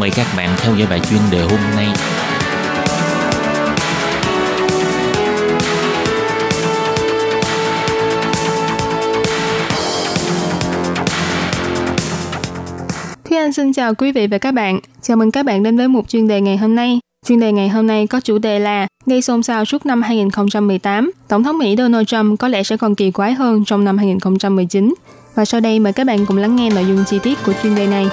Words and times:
Mời 0.00 0.10
các 0.10 0.26
bạn 0.36 0.56
theo 0.58 0.74
dõi 0.74 0.88
bài 0.90 1.00
chuyên 1.10 1.20
đề 1.30 1.40
hôm 1.40 1.60
nay. 1.76 1.86
Thúy 13.24 13.38
Anh 13.38 13.52
xin 13.52 13.72
chào 13.72 13.94
quý 13.94 14.12
vị 14.12 14.26
và 14.26 14.38
các 14.38 14.54
bạn. 14.54 14.80
Chào 15.02 15.16
mừng 15.16 15.30
các 15.30 15.42
bạn 15.42 15.62
đến 15.62 15.76
với 15.76 15.88
một 15.88 16.08
chuyên 16.08 16.28
đề 16.28 16.40
ngày 16.40 16.56
hôm 16.56 16.74
nay. 16.74 17.00
Chuyên 17.26 17.40
đề 17.40 17.52
ngày 17.52 17.68
hôm 17.68 17.86
nay 17.86 18.06
có 18.06 18.20
chủ 18.20 18.38
đề 18.38 18.58
là 18.58 18.86
gây 19.06 19.22
xôn 19.22 19.42
xao 19.42 19.64
suốt 19.64 19.86
năm 19.86 20.02
2018. 20.02 21.10
Tổng 21.28 21.44
thống 21.44 21.58
Mỹ 21.58 21.74
Donald 21.78 22.06
Trump 22.06 22.40
có 22.40 22.48
lẽ 22.48 22.62
sẽ 22.62 22.76
còn 22.76 22.94
kỳ 22.94 23.10
quái 23.10 23.32
hơn 23.32 23.64
trong 23.64 23.84
năm 23.84 23.98
2019. 23.98 24.94
Và 25.34 25.44
sau 25.44 25.60
đây 25.60 25.78
mời 25.78 25.92
các 25.92 26.06
bạn 26.06 26.26
cùng 26.26 26.36
lắng 26.36 26.56
nghe 26.56 26.70
nội 26.70 26.84
dung 26.88 27.04
chi 27.06 27.18
tiết 27.22 27.38
của 27.46 27.52
chuyên 27.62 27.74
đề 27.74 27.86
này. 27.86 28.06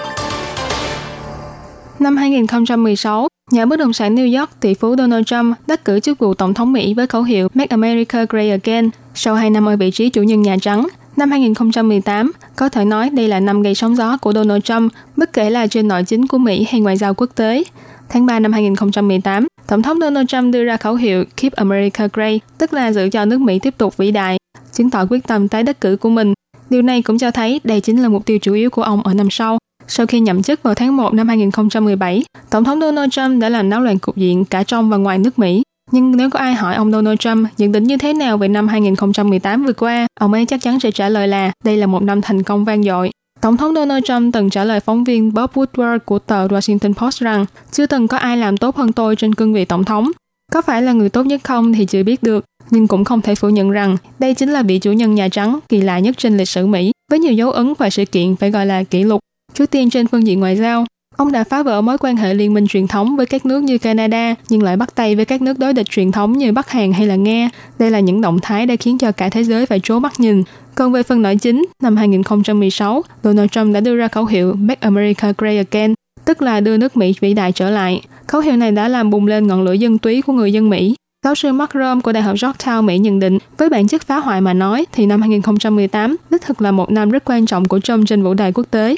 Năm 2.08 2.18
2016, 2.18 3.28
nhà 3.52 3.66
bất 3.66 3.80
động 3.80 3.94
sản 3.94 4.16
New 4.16 4.40
York 4.40 4.50
tỷ 4.60 4.74
phú 4.74 4.96
Donald 4.98 5.26
Trump 5.26 5.58
đắc 5.68 5.86
cử 5.86 6.00
chức 6.00 6.20
vụ 6.20 6.34
tổng 6.34 6.54
thống 6.54 6.74
Mỹ 6.74 6.94
với 6.94 7.08
khẩu 7.08 7.24
hiệu 7.24 7.48
Make 7.54 7.68
America 7.70 8.26
Great 8.30 8.62
Again 8.62 8.90
sau 9.16 9.36
2 9.36 9.50
năm 9.50 9.66
ở 9.66 9.78
vị 9.78 9.92
trí 9.92 10.10
chủ 10.10 10.24
nhân 10.24 10.42
Nhà 10.42 10.58
Trắng. 10.62 10.88
Năm 11.16 11.32
2018, 11.32 12.32
có 12.56 12.70
thể 12.70 12.86
nói 12.86 13.10
đây 13.10 13.28
là 13.28 13.40
năm 13.40 13.62
gây 13.62 13.76
sóng 13.76 13.96
gió 13.96 14.18
của 14.18 14.34
Donald 14.34 14.64
Trump, 14.64 14.94
bất 15.16 15.34
kể 15.34 15.50
là 15.50 15.68
trên 15.68 15.88
nội 15.88 16.04
chính 16.04 16.28
của 16.28 16.38
Mỹ 16.38 16.68
hay 16.70 16.82
ngoại 16.82 16.98
giao 16.98 17.14
quốc 17.14 17.30
tế. 17.36 17.64
Tháng 18.10 18.26
3 18.26 18.40
năm 18.40 18.54
2018, 18.54 19.48
Tổng 19.68 19.82
thống 19.82 20.00
Donald 20.00 20.28
Trump 20.28 20.54
đưa 20.54 20.64
ra 20.64 20.78
khẩu 20.78 20.96
hiệu 20.96 21.24
Keep 21.38 21.54
America 21.54 22.08
Great, 22.14 22.42
tức 22.58 22.74
là 22.74 22.92
giữ 22.92 23.10
cho 23.10 23.26
nước 23.26 23.42
Mỹ 23.42 23.60
tiếp 23.60 23.78
tục 23.78 23.98
vĩ 23.98 24.12
đại, 24.12 24.38
chứng 24.74 24.90
tỏ 24.90 25.06
quyết 25.10 25.28
tâm 25.28 25.48
tái 25.48 25.64
đắc 25.64 25.82
cử 25.82 25.98
của 25.98 26.10
mình. 26.10 26.34
Điều 26.70 26.82
này 26.82 27.02
cũng 27.02 27.18
cho 27.18 27.32
thấy 27.32 27.62
đây 27.64 27.82
chính 27.82 28.02
là 28.02 28.10
mục 28.10 28.26
tiêu 28.26 28.38
chủ 28.42 28.54
yếu 28.54 28.70
của 28.70 28.84
ông 28.84 29.04
ở 29.04 29.14
năm 29.14 29.28
sau. 29.32 29.58
Sau 29.88 30.06
khi 30.06 30.20
nhậm 30.20 30.44
chức 30.44 30.64
vào 30.64 30.74
tháng 30.76 30.98
1 30.98 31.14
năm 31.14 31.28
2017, 31.28 32.24
Tổng 32.50 32.64
thống 32.64 32.82
Donald 32.82 33.12
Trump 33.12 33.42
đã 33.42 33.50
làm 33.50 33.70
náo 33.70 33.82
loạn 33.82 34.00
cục 34.00 34.18
diện 34.18 34.46
cả 34.46 34.64
trong 34.64 34.90
và 34.90 34.98
ngoài 34.98 35.18
nước 35.18 35.40
Mỹ. 35.40 35.64
Nhưng 35.92 36.18
nếu 36.18 36.30
có 36.30 36.40
ai 36.40 36.54
hỏi 36.54 36.76
ông 36.76 36.92
Donald 36.92 37.20
Trump 37.20 37.48
nhận 37.58 37.72
định 37.72 37.84
như 37.84 37.98
thế 37.98 38.14
nào 38.14 38.38
về 38.38 38.48
năm 38.48 38.68
2018 38.68 39.66
vừa 39.66 39.74
qua, 39.74 40.08
ông 40.20 40.34
ấy 40.34 40.46
chắc 40.46 40.62
chắn 40.62 40.80
sẽ 40.80 40.92
trả 40.92 41.10
lời 41.10 41.28
là 41.28 41.52
đây 41.64 41.78
là 41.78 41.88
một 41.88 42.04
năm 42.04 42.22
thành 42.22 42.44
công 42.44 42.66
vang 42.66 42.84
dội. 42.84 43.12
Tổng 43.42 43.58
thống 43.58 43.76
Donald 43.76 44.04
Trump 44.06 44.34
từng 44.34 44.50
trả 44.50 44.64
lời 44.64 44.80
phóng 44.80 45.04
viên 45.04 45.34
Bob 45.34 45.52
Woodward 45.54 46.00
của 46.00 46.20
tờ 46.20 46.48
Washington 46.48 46.94
Post 46.94 47.20
rằng 47.20 47.46
chưa 47.72 47.86
từng 47.86 48.08
có 48.08 48.18
ai 48.18 48.38
làm 48.38 48.58
tốt 48.58 48.76
hơn 48.76 48.94
tôi 48.94 49.16
trên 49.16 49.36
cương 49.36 49.54
vị 49.54 49.66
tổng 49.66 49.84
thống. 49.84 50.12
Có 50.54 50.62
phải 50.62 50.82
là 50.82 50.92
người 50.92 51.10
tốt 51.10 51.26
nhất 51.26 51.42
không 51.44 51.74
thì 51.74 51.86
chưa 51.86 52.04
biết 52.04 52.24
được, 52.24 52.46
nhưng 52.70 52.88
cũng 52.88 53.04
không 53.04 53.22
thể 53.22 53.36
phủ 53.36 53.50
nhận 53.50 53.72
rằng 53.72 53.98
đây 54.20 54.34
chính 54.34 54.50
là 54.50 54.64
vị 54.64 54.80
chủ 54.80 54.92
nhân 54.92 55.16
Nhà 55.16 55.30
Trắng 55.30 55.60
kỳ 55.70 55.82
lạ 55.82 56.00
nhất 56.00 56.18
trên 56.18 56.38
lịch 56.38 56.50
sử 56.50 56.66
Mỹ, 56.66 56.92
với 57.10 57.20
nhiều 57.20 57.34
dấu 57.34 57.52
ấn 57.52 57.74
và 57.78 57.90
sự 57.90 58.06
kiện 58.06 58.36
phải 58.36 58.52
gọi 58.52 58.66
là 58.66 58.84
kỷ 58.84 59.04
lục. 59.04 59.20
Trước 59.58 59.72
tiên 59.72 59.90
trên 59.90 60.08
phương 60.08 60.28
diện 60.28 60.40
ngoại 60.40 60.56
giao, 60.56 60.86
ông 61.16 61.32
đã 61.32 61.44
phá 61.44 61.64
vỡ 61.64 61.82
mối 61.82 61.98
quan 61.98 62.16
hệ 62.16 62.34
liên 62.34 62.54
minh 62.54 62.68
truyền 62.68 62.88
thống 62.88 63.16
với 63.16 63.26
các 63.26 63.46
nước 63.46 63.64
như 63.64 63.78
Canada, 63.78 64.36
nhưng 64.50 64.64
lại 64.64 64.78
bắt 64.78 64.96
tay 64.96 65.16
với 65.16 65.26
các 65.26 65.42
nước 65.42 65.60
đối 65.60 65.74
địch 65.74 65.88
truyền 65.90 66.12
thống 66.12 66.38
như 66.38 66.52
Bắc 66.52 66.70
Hàn 66.70 66.94
hay 66.94 67.08
là 67.08 67.16
Nga. 67.16 67.50
Đây 67.80 67.92
là 67.92 68.00
những 68.00 68.22
động 68.22 68.40
thái 68.42 68.66
đã 68.66 68.76
khiến 68.76 68.98
cho 68.98 69.12
cả 69.12 69.30
thế 69.30 69.44
giới 69.44 69.66
phải 69.66 69.80
trố 69.84 70.00
mắt 70.00 70.20
nhìn. 70.20 70.44
Còn 70.76 70.92
về 70.92 71.04
phần 71.04 71.22
nội 71.22 71.36
chính, 71.36 71.66
năm 71.84 71.98
2016, 71.98 73.04
Donald 73.24 73.50
Trump 73.50 73.74
đã 73.74 73.80
đưa 73.80 73.96
ra 73.96 74.08
khẩu 74.08 74.26
hiệu 74.26 74.54
Make 74.54 74.80
America 74.82 75.34
Great 75.38 75.66
Again, 75.72 75.94
tức 76.26 76.42
là 76.42 76.60
đưa 76.60 76.78
nước 76.78 76.98
Mỹ 76.98 77.14
vĩ 77.20 77.34
đại 77.34 77.52
trở 77.52 77.70
lại. 77.70 78.02
Khẩu 78.28 78.42
hiệu 78.42 78.58
này 78.58 78.72
đã 78.72 78.88
làm 78.88 79.10
bùng 79.10 79.28
lên 79.28 79.48
ngọn 79.48 79.64
lửa 79.64 79.74
dân 79.74 79.98
túy 79.98 80.22
của 80.22 80.34
người 80.34 80.54
dân 80.54 80.70
Mỹ. 80.70 80.96
Giáo 81.26 81.36
sư 81.36 81.54
Mark 81.54 81.74
Rome 81.74 82.02
của 82.02 82.12
Đại 82.12 82.24
học 82.24 82.36
Georgetown 82.36 82.84
Mỹ 82.84 82.98
nhận 82.98 83.20
định, 83.20 83.38
với 83.58 83.70
bản 83.70 83.88
chất 83.88 84.02
phá 84.02 84.18
hoại 84.18 84.42
mà 84.42 84.54
nói 84.54 84.86
thì 84.92 85.06
năm 85.06 85.22
2018 85.22 86.16
đích 86.30 86.42
thực 86.42 86.62
là 86.62 86.72
một 86.72 86.92
năm 86.92 87.10
rất 87.10 87.24
quan 87.26 87.46
trọng 87.46 87.66
của 87.66 87.80
Trump 87.80 88.08
trên 88.08 88.24
vũ 88.24 88.34
đài 88.34 88.52
quốc 88.52 88.66
tế. 88.72 88.96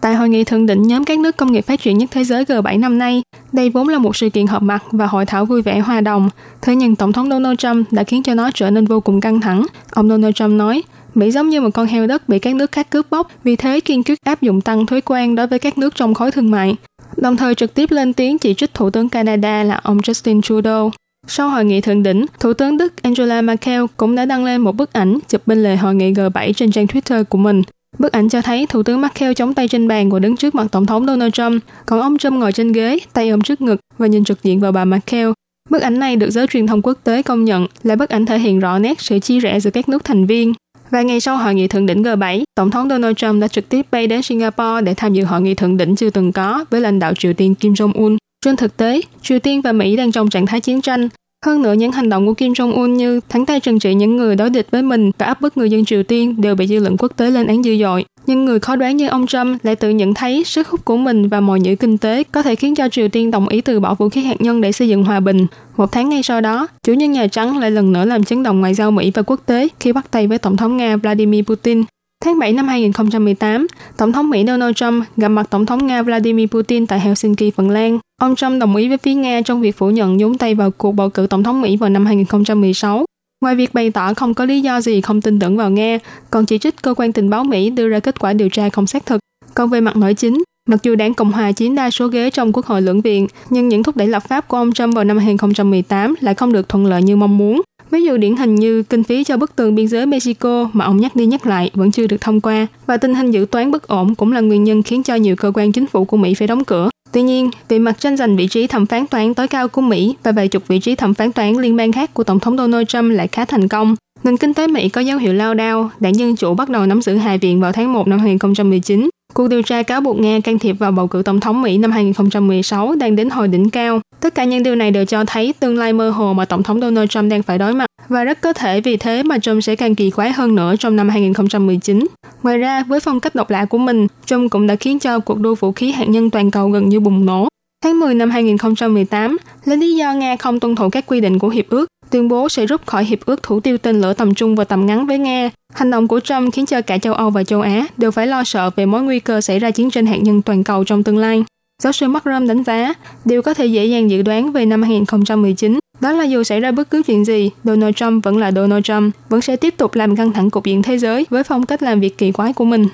Tại 0.00 0.14
hội 0.14 0.28
nghị 0.28 0.44
thượng 0.44 0.66
đỉnh 0.66 0.82
nhóm 0.82 1.04
các 1.04 1.18
nước 1.18 1.36
công 1.36 1.52
nghiệp 1.52 1.60
phát 1.60 1.80
triển 1.80 1.98
nhất 1.98 2.10
thế 2.12 2.24
giới 2.24 2.44
G7 2.44 2.80
năm 2.80 2.98
nay, 2.98 3.22
đây 3.52 3.70
vốn 3.70 3.88
là 3.88 3.98
một 3.98 4.16
sự 4.16 4.30
kiện 4.30 4.46
họp 4.46 4.62
mặt 4.62 4.82
và 4.92 5.06
hội 5.06 5.26
thảo 5.26 5.44
vui 5.44 5.62
vẻ 5.62 5.78
hòa 5.78 6.00
đồng. 6.00 6.30
Thế 6.62 6.76
nhưng 6.76 6.96
Tổng 6.96 7.12
thống 7.12 7.30
Donald 7.30 7.58
Trump 7.58 7.92
đã 7.92 8.04
khiến 8.04 8.22
cho 8.22 8.34
nó 8.34 8.50
trở 8.54 8.70
nên 8.70 8.84
vô 8.84 9.00
cùng 9.00 9.20
căng 9.20 9.40
thẳng. 9.40 9.66
Ông 9.90 10.08
Donald 10.08 10.34
Trump 10.34 10.50
nói, 10.50 10.82
Mỹ 11.14 11.30
giống 11.30 11.48
như 11.48 11.60
một 11.60 11.70
con 11.74 11.86
heo 11.86 12.06
đất 12.06 12.28
bị 12.28 12.38
các 12.38 12.54
nước 12.54 12.72
khác 12.72 12.90
cướp 12.90 13.10
bóc, 13.10 13.30
vì 13.44 13.56
thế 13.56 13.80
kiên 13.80 14.02
quyết 14.02 14.18
áp 14.24 14.42
dụng 14.42 14.60
tăng 14.60 14.86
thuế 14.86 15.00
quan 15.04 15.34
đối 15.34 15.46
với 15.46 15.58
các 15.58 15.78
nước 15.78 15.94
trong 15.94 16.14
khối 16.14 16.30
thương 16.30 16.50
mại. 16.50 16.76
Đồng 17.16 17.36
thời 17.36 17.54
trực 17.54 17.74
tiếp 17.74 17.90
lên 17.90 18.12
tiếng 18.12 18.38
chỉ 18.38 18.54
trích 18.54 18.74
Thủ 18.74 18.90
tướng 18.90 19.08
Canada 19.08 19.62
là 19.62 19.80
ông 19.82 19.98
Justin 19.98 20.42
Trudeau. 20.42 20.92
Sau 21.26 21.48
hội 21.48 21.64
nghị 21.64 21.80
thượng 21.80 22.02
đỉnh, 22.02 22.26
Thủ 22.40 22.52
tướng 22.52 22.78
Đức 22.78 23.02
Angela 23.02 23.42
Merkel 23.42 23.84
cũng 23.96 24.14
đã 24.14 24.24
đăng 24.24 24.44
lên 24.44 24.60
một 24.60 24.76
bức 24.76 24.92
ảnh 24.92 25.18
chụp 25.28 25.42
bên 25.46 25.62
lề 25.62 25.76
hội 25.76 25.94
nghị 25.94 26.12
G7 26.12 26.52
trên 26.52 26.70
trang 26.70 26.86
Twitter 26.86 27.24
của 27.24 27.38
mình. 27.38 27.62
Bức 27.98 28.12
ảnh 28.12 28.28
cho 28.28 28.42
thấy 28.42 28.66
Thủ 28.66 28.82
tướng 28.82 29.00
Merkel 29.00 29.32
chống 29.32 29.54
tay 29.54 29.68
trên 29.68 29.88
bàn 29.88 30.10
và 30.10 30.18
đứng 30.18 30.36
trước 30.36 30.54
mặt 30.54 30.66
Tổng 30.72 30.86
thống 30.86 31.06
Donald 31.06 31.32
Trump, 31.32 31.62
còn 31.86 32.00
ông 32.00 32.18
Trump 32.18 32.34
ngồi 32.36 32.52
trên 32.52 32.72
ghế, 32.72 32.98
tay 33.12 33.28
ôm 33.28 33.40
trước 33.40 33.60
ngực 33.60 33.80
và 33.98 34.06
nhìn 34.06 34.24
trực 34.24 34.42
diện 34.42 34.60
vào 34.60 34.72
bà 34.72 34.84
Merkel. 34.84 35.28
Bức 35.70 35.82
ảnh 35.82 35.98
này 35.98 36.16
được 36.16 36.30
giới 36.30 36.46
truyền 36.46 36.66
thông 36.66 36.82
quốc 36.82 36.98
tế 37.04 37.22
công 37.22 37.44
nhận 37.44 37.66
là 37.82 37.96
bức 37.96 38.08
ảnh 38.08 38.26
thể 38.26 38.38
hiện 38.38 38.60
rõ 38.60 38.78
nét 38.78 39.00
sự 39.00 39.18
chia 39.18 39.40
rẽ 39.40 39.60
giữa 39.60 39.70
các 39.70 39.88
nước 39.88 40.04
thành 40.04 40.26
viên. 40.26 40.52
Và 40.90 41.02
ngày 41.02 41.20
sau 41.20 41.36
hội 41.36 41.54
nghị 41.54 41.68
thượng 41.68 41.86
đỉnh 41.86 42.02
G7, 42.02 42.42
Tổng 42.54 42.70
thống 42.70 42.88
Donald 42.88 43.16
Trump 43.16 43.42
đã 43.42 43.48
trực 43.48 43.68
tiếp 43.68 43.86
bay 43.90 44.06
đến 44.06 44.22
Singapore 44.22 44.80
để 44.84 44.94
tham 44.94 45.12
dự 45.12 45.24
hội 45.24 45.40
nghị 45.40 45.54
thượng 45.54 45.76
đỉnh 45.76 45.96
chưa 45.96 46.10
từng 46.10 46.32
có 46.32 46.64
với 46.70 46.80
lãnh 46.80 46.98
đạo 46.98 47.14
Triều 47.14 47.32
Tiên 47.32 47.54
Kim 47.54 47.72
Jong-un. 47.72 48.16
Trên 48.44 48.56
thực 48.56 48.76
tế, 48.76 49.00
Triều 49.22 49.38
Tiên 49.38 49.60
và 49.60 49.72
Mỹ 49.72 49.96
đang 49.96 50.12
trong 50.12 50.30
trạng 50.30 50.46
thái 50.46 50.60
chiến 50.60 50.80
tranh. 50.80 51.08
Hơn 51.46 51.62
nữa, 51.62 51.72
những 51.72 51.92
hành 51.92 52.08
động 52.08 52.26
của 52.26 52.34
Kim 52.34 52.52
Jong-un 52.52 52.86
như 52.86 53.20
thắng 53.28 53.46
tay 53.46 53.60
trừng 53.60 53.78
trị 53.78 53.94
những 53.94 54.16
người 54.16 54.36
đối 54.36 54.50
địch 54.50 54.66
với 54.70 54.82
mình 54.82 55.10
và 55.18 55.26
áp 55.26 55.40
bức 55.40 55.56
người 55.56 55.70
dân 55.70 55.84
Triều 55.84 56.02
Tiên 56.02 56.40
đều 56.40 56.54
bị 56.54 56.66
dư 56.66 56.78
luận 56.78 56.96
quốc 56.96 57.12
tế 57.16 57.30
lên 57.30 57.46
án 57.46 57.64
dữ 57.64 57.76
dội. 57.78 58.04
Nhưng 58.26 58.44
người 58.44 58.60
khó 58.60 58.76
đoán 58.76 58.96
như 58.96 59.08
ông 59.08 59.26
Trump 59.26 59.64
lại 59.64 59.76
tự 59.76 59.90
nhận 59.90 60.14
thấy 60.14 60.44
sức 60.44 60.68
hút 60.68 60.84
của 60.84 60.96
mình 60.96 61.28
và 61.28 61.40
mọi 61.40 61.60
nhữ 61.60 61.76
kinh 61.76 61.98
tế 61.98 62.24
có 62.24 62.42
thể 62.42 62.54
khiến 62.54 62.74
cho 62.74 62.88
Triều 62.88 63.08
Tiên 63.08 63.30
đồng 63.30 63.48
ý 63.48 63.60
từ 63.60 63.80
bỏ 63.80 63.94
vũ 63.94 64.08
khí 64.08 64.22
hạt 64.22 64.40
nhân 64.40 64.60
để 64.60 64.72
xây 64.72 64.88
dựng 64.88 65.04
hòa 65.04 65.20
bình. 65.20 65.46
Một 65.76 65.92
tháng 65.92 66.08
ngay 66.08 66.22
sau 66.22 66.40
đó, 66.40 66.66
chủ 66.82 66.92
nhân 66.92 67.12
Nhà 67.12 67.26
Trắng 67.26 67.58
lại 67.58 67.70
lần 67.70 67.92
nữa 67.92 68.04
làm 68.04 68.24
chấn 68.24 68.42
động 68.42 68.60
ngoại 68.60 68.74
giao 68.74 68.90
Mỹ 68.90 69.10
và 69.14 69.22
quốc 69.22 69.40
tế 69.46 69.68
khi 69.80 69.92
bắt 69.92 70.10
tay 70.10 70.26
với 70.26 70.38
Tổng 70.38 70.56
thống 70.56 70.76
Nga 70.76 70.96
Vladimir 70.96 71.44
Putin. 71.44 71.82
Tháng 72.24 72.38
7 72.38 72.52
năm 72.52 72.68
2018, 72.68 73.66
Tổng 73.96 74.12
thống 74.12 74.30
Mỹ 74.30 74.44
Donald 74.46 74.74
Trump 74.76 75.04
gặp 75.16 75.28
mặt 75.28 75.46
Tổng 75.50 75.66
thống 75.66 75.86
Nga 75.86 76.02
Vladimir 76.02 76.48
Putin 76.48 76.86
tại 76.86 77.00
Helsinki, 77.00 77.54
Phần 77.56 77.70
Lan. 77.70 77.98
Ông 78.20 78.36
Trump 78.36 78.60
đồng 78.60 78.76
ý 78.76 78.88
với 78.88 78.98
phía 78.98 79.14
Nga 79.14 79.40
trong 79.40 79.60
việc 79.60 79.76
phủ 79.76 79.90
nhận 79.90 80.16
nhúng 80.16 80.38
tay 80.38 80.54
vào 80.54 80.70
cuộc 80.70 80.92
bầu 80.92 81.10
cử 81.10 81.26
Tổng 81.26 81.42
thống 81.42 81.60
Mỹ 81.60 81.76
vào 81.76 81.90
năm 81.90 82.06
2016. 82.06 83.04
Ngoài 83.42 83.54
việc 83.54 83.74
bày 83.74 83.90
tỏ 83.90 84.14
không 84.14 84.34
có 84.34 84.44
lý 84.44 84.60
do 84.60 84.80
gì 84.80 85.00
không 85.00 85.20
tin 85.20 85.38
tưởng 85.38 85.56
vào 85.56 85.70
Nga, 85.70 85.98
còn 86.30 86.46
chỉ 86.46 86.58
trích 86.58 86.82
cơ 86.82 86.94
quan 86.94 87.12
tình 87.12 87.30
báo 87.30 87.44
Mỹ 87.44 87.70
đưa 87.70 87.88
ra 87.88 88.00
kết 88.00 88.20
quả 88.20 88.32
điều 88.32 88.48
tra 88.48 88.68
không 88.68 88.86
xác 88.86 89.06
thực. 89.06 89.20
Còn 89.54 89.70
về 89.70 89.80
mặt 89.80 89.96
nội 89.96 90.14
chính, 90.14 90.42
mặc 90.68 90.82
dù 90.82 90.94
đảng 90.94 91.14
Cộng 91.14 91.32
hòa 91.32 91.52
chiếm 91.52 91.74
đa 91.74 91.90
số 91.90 92.08
ghế 92.08 92.30
trong 92.30 92.52
Quốc 92.52 92.66
hội 92.66 92.82
lưỡng 92.82 93.00
viện, 93.00 93.26
nhưng 93.50 93.68
những 93.68 93.82
thúc 93.82 93.96
đẩy 93.96 94.08
lập 94.08 94.22
pháp 94.28 94.48
của 94.48 94.56
ông 94.56 94.72
Trump 94.72 94.94
vào 94.94 95.04
năm 95.04 95.18
2018 95.18 96.14
lại 96.20 96.34
không 96.34 96.52
được 96.52 96.68
thuận 96.68 96.86
lợi 96.86 97.02
như 97.02 97.16
mong 97.16 97.38
muốn. 97.38 97.60
Ví 97.90 98.02
dụ 98.02 98.16
điển 98.16 98.36
hình 98.36 98.54
như 98.54 98.82
kinh 98.82 99.04
phí 99.04 99.24
cho 99.24 99.36
bức 99.36 99.56
tường 99.56 99.74
biên 99.74 99.88
giới 99.88 100.06
Mexico 100.06 100.70
mà 100.72 100.84
ông 100.84 100.96
nhắc 100.96 101.16
đi 101.16 101.26
nhắc 101.26 101.46
lại 101.46 101.70
vẫn 101.74 101.90
chưa 101.90 102.06
được 102.06 102.20
thông 102.20 102.40
qua 102.40 102.66
và 102.86 102.96
tình 102.96 103.14
hình 103.14 103.30
dự 103.30 103.46
toán 103.50 103.70
bất 103.70 103.88
ổn 103.88 104.14
cũng 104.14 104.32
là 104.32 104.40
nguyên 104.40 104.64
nhân 104.64 104.82
khiến 104.82 105.02
cho 105.02 105.14
nhiều 105.14 105.36
cơ 105.36 105.52
quan 105.54 105.72
chính 105.72 105.86
phủ 105.86 106.04
của 106.04 106.16
Mỹ 106.16 106.34
phải 106.34 106.48
đóng 106.48 106.64
cửa. 106.64 106.90
Tuy 107.12 107.22
nhiên, 107.22 107.50
vì 107.68 107.78
mặt 107.78 108.00
tranh 108.00 108.16
giành 108.16 108.36
vị 108.36 108.46
trí 108.46 108.66
thẩm 108.66 108.86
phán 108.86 109.06
toán 109.06 109.34
tối 109.34 109.48
cao 109.48 109.68
của 109.68 109.80
Mỹ 109.80 110.14
và 110.22 110.32
vài 110.32 110.48
chục 110.48 110.68
vị 110.68 110.78
trí 110.78 110.94
thẩm 110.94 111.14
phán 111.14 111.32
toán 111.32 111.52
liên 111.52 111.76
bang 111.76 111.92
khác 111.92 112.14
của 112.14 112.24
Tổng 112.24 112.40
thống 112.40 112.56
Donald 112.56 112.86
Trump 112.86 113.12
lại 113.12 113.28
khá 113.28 113.44
thành 113.44 113.68
công. 113.68 113.96
Nền 114.24 114.36
kinh 114.36 114.54
tế 114.54 114.66
Mỹ 114.66 114.88
có 114.88 115.00
dấu 115.00 115.18
hiệu 115.18 115.32
lao 115.32 115.54
đao, 115.54 115.90
đảng 116.00 116.16
Dân 116.16 116.36
Chủ 116.36 116.54
bắt 116.54 116.68
đầu 116.68 116.86
nắm 116.86 117.02
giữ 117.02 117.16
hai 117.16 117.38
viện 117.38 117.60
vào 117.60 117.72
tháng 117.72 117.92
1 117.92 118.08
năm 118.08 118.18
2019. 118.18 119.08
Cuộc 119.34 119.48
điều 119.48 119.62
tra 119.62 119.82
cáo 119.82 120.00
buộc 120.00 120.18
Nga 120.18 120.40
can 120.44 120.58
thiệp 120.58 120.72
vào 120.72 120.92
bầu 120.92 121.06
cử 121.06 121.22
tổng 121.22 121.40
thống 121.40 121.62
Mỹ 121.62 121.78
năm 121.78 121.90
2016 121.92 122.94
đang 122.94 123.16
đến 123.16 123.30
hồi 123.30 123.48
đỉnh 123.48 123.70
cao. 123.70 124.00
Tất 124.20 124.34
cả 124.34 124.44
những 124.44 124.62
điều 124.62 124.74
này 124.74 124.90
đều 124.90 125.04
cho 125.04 125.24
thấy 125.24 125.54
tương 125.60 125.78
lai 125.78 125.92
mơ 125.92 126.10
hồ 126.10 126.32
mà 126.32 126.44
Tổng 126.44 126.62
thống 126.62 126.80
Donald 126.80 127.10
Trump 127.10 127.30
đang 127.30 127.42
phải 127.42 127.58
đối 127.58 127.74
mặt 127.74 127.86
và 128.08 128.24
rất 128.24 128.40
có 128.40 128.52
thể 128.52 128.80
vì 128.80 128.96
thế 128.96 129.22
mà 129.22 129.38
Trump 129.38 129.64
sẽ 129.64 129.76
càng 129.76 129.94
kỳ 129.94 130.10
quái 130.10 130.32
hơn 130.32 130.54
nữa 130.54 130.74
trong 130.78 130.96
năm 130.96 131.08
2019. 131.08 132.06
Ngoài 132.42 132.58
ra, 132.58 132.82
với 132.82 133.00
phong 133.00 133.20
cách 133.20 133.34
độc 133.34 133.50
lạ 133.50 133.64
của 133.64 133.78
mình, 133.78 134.06
Trump 134.26 134.50
cũng 134.50 134.66
đã 134.66 134.76
khiến 134.76 134.98
cho 134.98 135.18
cuộc 135.18 135.40
đua 135.40 135.54
vũ 135.54 135.72
khí 135.72 135.92
hạt 135.92 136.08
nhân 136.08 136.30
toàn 136.30 136.50
cầu 136.50 136.70
gần 136.70 136.88
như 136.88 137.00
bùng 137.00 137.26
nổ. 137.26 137.48
Tháng 137.84 138.00
10 138.00 138.14
năm 138.14 138.30
2018, 138.30 139.36
lấy 139.64 139.76
lý 139.76 139.94
do 139.94 140.12
Nga 140.12 140.36
không 140.36 140.60
tuân 140.60 140.76
thủ 140.76 140.88
các 140.88 141.06
quy 141.06 141.20
định 141.20 141.38
của 141.38 141.48
hiệp 141.48 141.68
ước, 141.68 141.86
tuyên 142.10 142.28
bố 142.28 142.48
sẽ 142.48 142.66
rút 142.66 142.86
khỏi 142.86 143.04
hiệp 143.04 143.18
ước 143.26 143.42
thủ 143.42 143.60
tiêu 143.60 143.78
tên 143.78 144.00
lửa 144.00 144.12
tầm 144.12 144.34
trung 144.34 144.56
và 144.56 144.64
tầm 144.64 144.86
ngắn 144.86 145.06
với 145.06 145.18
Nga. 145.18 145.50
Hành 145.72 145.90
động 145.90 146.08
của 146.08 146.20
Trump 146.20 146.54
khiến 146.54 146.66
cho 146.66 146.80
cả 146.80 146.98
châu 146.98 147.14
Âu 147.14 147.30
và 147.30 147.44
châu 147.44 147.60
Á 147.60 147.86
đều 147.96 148.10
phải 148.10 148.26
lo 148.26 148.44
sợ 148.44 148.70
về 148.76 148.86
mối 148.86 149.02
nguy 149.02 149.20
cơ 149.20 149.40
xảy 149.40 149.58
ra 149.58 149.70
chiến 149.70 149.90
tranh 149.90 150.06
hạt 150.06 150.16
nhân 150.16 150.42
toàn 150.42 150.64
cầu 150.64 150.84
trong 150.84 151.02
tương 151.02 151.18
lai. 151.18 151.44
Giáo 151.82 151.92
sư 151.92 152.08
Mark 152.08 152.24
đánh 152.24 152.64
giá, 152.64 152.94
điều 153.24 153.42
có 153.42 153.54
thể 153.54 153.66
dễ 153.66 153.86
dàng 153.86 154.10
dự 154.10 154.22
đoán 154.22 154.52
về 154.52 154.66
năm 154.66 154.82
2019 154.82 155.78
đó 156.00 156.12
là 156.12 156.24
dù 156.24 156.42
xảy 156.42 156.60
ra 156.60 156.72
bất 156.72 156.90
cứ 156.90 157.02
chuyện 157.02 157.24
gì, 157.24 157.50
Donald 157.64 157.94
Trump 157.94 158.24
vẫn 158.24 158.38
là 158.38 158.52
Donald 158.52 158.84
Trump, 158.84 159.14
vẫn 159.28 159.40
sẽ 159.40 159.56
tiếp 159.56 159.74
tục 159.76 159.94
làm 159.94 160.16
căng 160.16 160.32
thẳng 160.32 160.50
cục 160.50 160.64
diện 160.64 160.82
thế 160.82 160.98
giới 160.98 161.26
với 161.30 161.44
phong 161.44 161.66
cách 161.66 161.82
làm 161.82 162.00
việc 162.00 162.18
kỳ 162.18 162.32
quái 162.32 162.52
của 162.52 162.64
mình. 162.64 162.86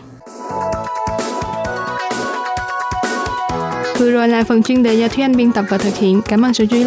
Vừa 3.99 4.11
rồi 4.11 4.29
là 4.29 4.45
phần 4.45 4.63
chuyên 4.63 4.83
đề 4.83 4.95
do 4.95 5.09
Thúy 5.09 5.23
Anh 5.23 5.37
biên 5.37 5.53
tập 5.53 5.65
và 5.69 5.79
thực 5.79 5.97
hiện. 5.97 6.23
Cảm 6.29 6.45
ơn 6.45 6.55
sự 6.55 6.67
chú 6.67 6.77
ý 6.77 6.85